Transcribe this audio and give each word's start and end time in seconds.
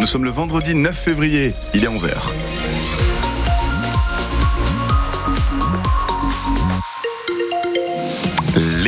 Nous 0.00 0.06
sommes 0.06 0.24
le 0.24 0.30
vendredi 0.30 0.74
9 0.74 0.96
février, 0.96 1.52
il 1.74 1.84
est 1.84 1.88
11h. 1.88 3.09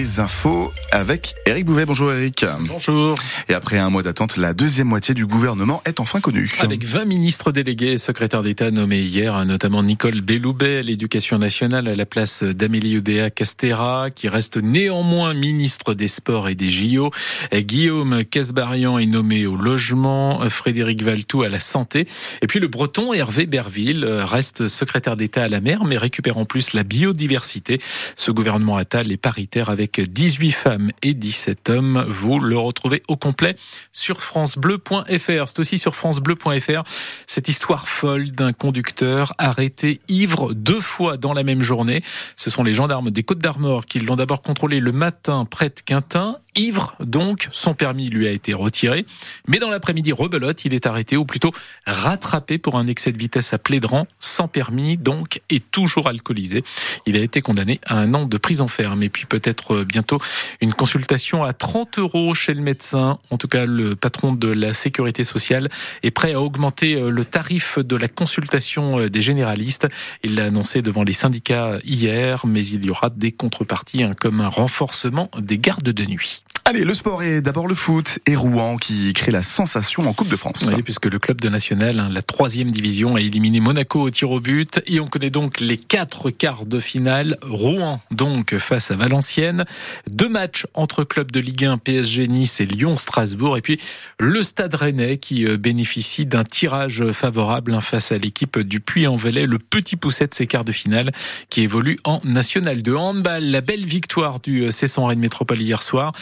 Les 0.00 0.18
infos 0.18 0.72
avec 0.92 1.34
Eric 1.44 1.66
Bouvet. 1.66 1.84
Bonjour 1.84 2.10
Eric. 2.10 2.46
Bonjour. 2.60 3.16
Et 3.50 3.52
après 3.52 3.76
un 3.76 3.90
mois 3.90 4.02
d'attente, 4.02 4.38
la 4.38 4.54
deuxième 4.54 4.86
moitié 4.86 5.12
du 5.12 5.26
gouvernement 5.26 5.82
est 5.84 6.00
enfin 6.00 6.20
connue. 6.20 6.50
Avec 6.60 6.84
20 6.84 7.04
ministres 7.04 7.52
délégués 7.52 7.92
et 7.92 7.98
secrétaires 7.98 8.42
d'État 8.42 8.70
nommés 8.70 9.02
hier, 9.02 9.44
notamment 9.44 9.82
Nicole 9.82 10.22
Belloubet 10.22 10.78
à 10.78 10.82
l'éducation 10.82 11.38
nationale 11.38 11.86
à 11.86 11.94
la 11.94 12.06
place 12.06 12.42
d'Amélie 12.42 12.96
Oudéa 12.96 13.28
Castera, 13.28 14.08
qui 14.08 14.28
reste 14.28 14.56
néanmoins 14.56 15.34
ministre 15.34 15.92
des 15.92 16.08
Sports 16.08 16.48
et 16.48 16.54
des 16.54 16.70
JO. 16.70 17.10
Guillaume 17.52 18.24
Casbarian 18.24 18.98
est 18.98 19.04
nommé 19.04 19.46
au 19.46 19.54
logement, 19.54 20.40
Frédéric 20.48 21.02
Valtou 21.02 21.42
à 21.42 21.50
la 21.50 21.60
santé. 21.60 22.08
Et 22.40 22.46
puis 22.46 22.58
le 22.58 22.68
breton 22.68 23.12
Hervé 23.12 23.44
Berville 23.44 24.06
reste 24.06 24.68
secrétaire 24.68 25.18
d'État 25.18 25.42
à 25.42 25.48
la 25.50 25.60
mer, 25.60 25.84
mais 25.84 25.98
récupère 25.98 26.38
en 26.38 26.46
plus 26.46 26.72
la 26.72 26.84
biodiversité. 26.84 27.82
Ce 28.16 28.30
gouvernement 28.30 28.78
Attal 28.78 29.12
est 29.12 29.18
paritaire 29.18 29.68
avec 29.68 29.89
18 29.98 30.50
femmes 30.50 30.90
et 31.02 31.14
17 31.14 31.70
hommes. 31.70 32.04
Vous 32.08 32.38
le 32.38 32.58
retrouvez 32.58 33.02
au 33.08 33.16
complet 33.16 33.56
sur 33.92 34.22
francebleu.fr. 34.22 35.48
C'est 35.48 35.58
aussi 35.58 35.78
sur 35.78 35.94
francebleu.fr 35.94 36.82
cette 37.26 37.48
histoire 37.48 37.88
folle 37.88 38.30
d'un 38.30 38.52
conducteur 38.52 39.32
arrêté 39.38 40.00
ivre 40.08 40.52
deux 40.54 40.80
fois 40.80 41.16
dans 41.16 41.32
la 41.32 41.42
même 41.42 41.62
journée. 41.62 42.02
Ce 42.36 42.50
sont 42.50 42.62
les 42.62 42.74
gendarmes 42.74 43.10
des 43.10 43.22
Côtes 43.22 43.38
d'Armor 43.38 43.86
qui 43.86 43.98
l'ont 44.00 44.16
d'abord 44.16 44.42
contrôlé 44.42 44.80
le 44.80 44.92
matin 44.92 45.44
près 45.44 45.68
de 45.68 45.80
Quintin. 45.84 46.38
Ivre, 46.56 46.94
donc, 47.00 47.48
son 47.52 47.74
permis 47.74 48.10
lui 48.10 48.26
a 48.26 48.30
été 48.30 48.54
retiré. 48.54 49.04
Mais 49.46 49.58
dans 49.58 49.70
l'après-midi, 49.70 50.12
rebelote, 50.12 50.64
il 50.64 50.74
est 50.74 50.86
arrêté, 50.86 51.16
ou 51.16 51.24
plutôt 51.24 51.52
rattrapé 51.86 52.58
pour 52.58 52.76
un 52.76 52.86
excès 52.86 53.12
de 53.12 53.18
vitesse 53.18 53.52
à 53.52 53.58
Plédran, 53.58 54.06
sans 54.18 54.48
permis, 54.48 54.96
donc, 54.96 55.40
et 55.48 55.60
toujours 55.60 56.08
alcoolisé. 56.08 56.64
Il 57.06 57.16
a 57.16 57.20
été 57.20 57.40
condamné 57.40 57.78
à 57.86 57.96
un 57.96 58.14
an 58.14 58.26
de 58.26 58.36
prison 58.36 58.68
ferme. 58.68 59.02
Et 59.02 59.08
puis 59.08 59.26
peut-être 59.26 59.84
bientôt 59.84 60.18
une 60.60 60.74
consultation 60.74 61.44
à 61.44 61.52
30 61.52 61.98
euros 61.98 62.34
chez 62.34 62.54
le 62.54 62.60
médecin. 62.60 63.18
En 63.30 63.36
tout 63.36 63.48
cas, 63.48 63.66
le 63.66 63.96
patron 63.96 64.32
de 64.32 64.48
la 64.48 64.74
sécurité 64.74 65.24
sociale 65.24 65.68
est 66.02 66.10
prêt 66.10 66.32
à 66.32 66.40
augmenter 66.40 67.00
le 67.00 67.24
tarif 67.24 67.78
de 67.78 67.96
la 67.96 68.08
consultation 68.08 69.06
des 69.06 69.22
généralistes. 69.22 69.86
Il 70.22 70.34
l'a 70.34 70.46
annoncé 70.46 70.82
devant 70.82 71.04
les 71.04 71.12
syndicats 71.12 71.78
hier, 71.84 72.46
mais 72.46 72.64
il 72.66 72.84
y 72.84 72.90
aura 72.90 73.10
des 73.10 73.32
contreparties, 73.32 74.02
hein, 74.02 74.14
comme 74.18 74.40
un 74.40 74.48
renforcement 74.48 75.30
des 75.38 75.58
gardes 75.58 75.90
de 75.90 76.04
nuit. 76.04 76.44
Allez, 76.70 76.84
le 76.84 76.94
sport 76.94 77.24
est 77.24 77.40
d'abord 77.40 77.66
le 77.66 77.74
foot 77.74 78.20
et 78.26 78.36
Rouen 78.36 78.76
qui 78.76 79.12
crée 79.12 79.32
la 79.32 79.42
sensation 79.42 80.04
en 80.04 80.12
Coupe 80.12 80.28
de 80.28 80.36
France. 80.36 80.64
Oui, 80.72 80.84
puisque 80.84 81.06
le 81.06 81.18
club 81.18 81.40
de 81.40 81.48
national, 81.48 81.98
hein, 81.98 82.08
la 82.08 82.22
troisième 82.22 82.70
division, 82.70 83.16
a 83.16 83.20
éliminé 83.20 83.58
Monaco 83.58 84.02
au 84.02 84.10
tir 84.10 84.30
au 84.30 84.38
but 84.38 84.80
et 84.86 85.00
on 85.00 85.06
connaît 85.08 85.30
donc 85.30 85.58
les 85.58 85.76
quatre 85.76 86.30
quarts 86.30 86.66
de 86.66 86.78
finale. 86.78 87.36
Rouen 87.42 88.00
donc 88.12 88.56
face 88.58 88.92
à 88.92 88.94
Valenciennes. 88.94 89.64
Deux 90.08 90.28
matchs 90.28 90.64
entre 90.74 91.02
clubs 91.02 91.32
de 91.32 91.40
Ligue 91.40 91.64
1, 91.64 91.78
PSG 91.78 92.28
Nice 92.28 92.60
et 92.60 92.66
Lyon 92.66 92.96
Strasbourg. 92.96 93.56
Et 93.56 93.62
puis 93.62 93.80
le 94.20 94.40
Stade 94.40 94.76
Rennais 94.76 95.18
qui 95.18 95.46
euh, 95.46 95.56
bénéficie 95.56 96.24
d'un 96.24 96.44
tirage 96.44 97.10
favorable 97.10 97.74
hein, 97.74 97.80
face 97.80 98.12
à 98.12 98.18
l'équipe 98.18 98.60
du 98.60 98.78
Puy-en-Velay, 98.78 99.46
le 99.46 99.58
petit 99.58 99.96
pousset 99.96 100.28
de 100.28 100.34
ses 100.34 100.46
quarts 100.46 100.64
de 100.64 100.70
finale 100.70 101.10
qui 101.48 101.62
évolue 101.62 101.98
en 102.04 102.20
National 102.22 102.84
de 102.84 102.94
handball. 102.94 103.42
La 103.42 103.60
belle 103.60 103.84
victoire 103.84 104.38
du 104.38 104.66
euh, 104.66 104.70
Cesson 104.70 105.06
Rennes 105.06 105.18
Métropole 105.18 105.60
hier 105.60 105.82
soir. 105.82 106.12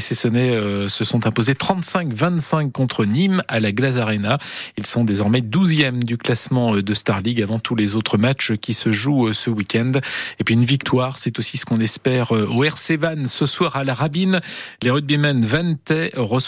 Cessonnais 0.00 0.50
euh, 0.50 0.88
se 0.88 1.04
sont 1.04 1.26
imposés 1.26 1.54
35-25 1.54 2.72
contre 2.72 3.04
Nîmes 3.04 3.42
à 3.48 3.60
la 3.60 3.72
Glace 3.72 3.96
Arena. 3.96 4.38
Ils 4.76 4.86
sont 4.86 5.04
désormais 5.04 5.40
12e 5.40 6.02
du 6.02 6.16
classement 6.16 6.76
de 6.76 6.94
Star 6.94 7.20
League 7.20 7.42
avant 7.42 7.58
tous 7.58 7.74
les 7.74 7.94
autres 7.94 8.18
matchs 8.18 8.52
qui 8.54 8.74
se 8.74 8.92
jouent 8.92 9.32
ce 9.32 9.50
week-end. 9.50 9.92
Et 10.38 10.44
puis 10.44 10.54
une 10.54 10.64
victoire, 10.64 11.18
c'est 11.18 11.38
aussi 11.38 11.56
ce 11.56 11.64
qu'on 11.64 11.76
espère 11.76 12.32
au 12.32 12.64
RC 12.64 12.96
Van 12.96 13.26
ce 13.26 13.46
soir 13.46 13.76
à 13.76 13.84
la 13.84 13.94
Rabine. 13.94 14.40
Les 14.82 14.90
rugbymen 14.90 15.44
Vantais 15.44 16.12
reçoivent 16.14 16.38